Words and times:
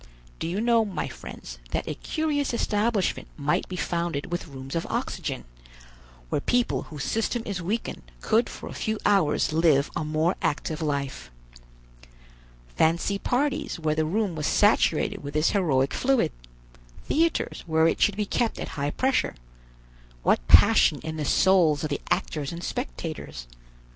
Do 0.39 0.47
you 0.47 0.61
know, 0.61 0.83
my 0.83 1.07
friends, 1.07 1.59
that 1.69 1.87
a 1.87 1.93
curious 1.93 2.55
establishment 2.55 3.27
might 3.37 3.69
be 3.69 3.75
founded 3.75 4.31
with 4.31 4.47
rooms 4.47 4.75
of 4.75 4.87
oxygen, 4.87 5.43
where 6.29 6.41
people 6.41 6.81
whose 6.89 7.03
system 7.03 7.43
is 7.45 7.61
weakened 7.61 8.01
could 8.19 8.49
for 8.49 8.67
a 8.67 8.73
few 8.73 8.97
hours 9.05 9.53
live 9.53 9.91
a 9.95 10.03
more 10.03 10.37
active 10.41 10.81
life. 10.81 11.29
Fancy 12.75 13.19
parties 13.19 13.79
where 13.79 13.93
the 13.93 14.03
room 14.03 14.33
was 14.35 14.47
saturated 14.47 15.23
with 15.23 15.35
this 15.35 15.51
heroic 15.51 15.93
fluid, 15.93 16.31
theaters 17.05 17.63
where 17.67 17.87
it 17.87 18.01
should 18.01 18.17
be 18.17 18.25
kept 18.25 18.57
at 18.59 18.69
high 18.69 18.89
pressure; 18.89 19.35
what 20.23 20.47
passion 20.47 20.99
in 21.03 21.17
the 21.17 21.25
souls 21.25 21.83
of 21.83 21.91
the 21.91 22.01
actors 22.09 22.51
and 22.51 22.63
spectators! 22.63 23.45